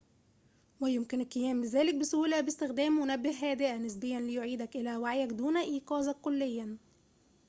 ويمكن 0.79 1.21
القيام 1.21 1.61
بذلك 1.61 1.95
بسهولة 1.95 2.41
باستخدام 2.41 2.91
منبه 2.93 3.29
هادئة 3.29 3.77
نسبياً 3.77 4.19
ليُعيدك 4.19 4.75
إلى 4.75 4.97
وعيك 4.97 5.29
دون 5.29 5.57
إيقاظك 5.57 6.15
كلياً 6.21 6.77